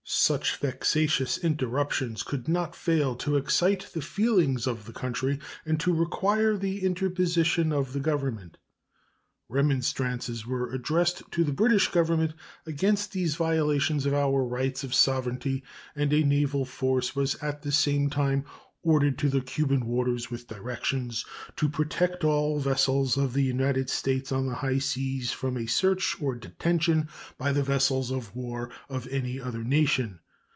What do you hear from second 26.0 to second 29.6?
or detention by the vessels of war of any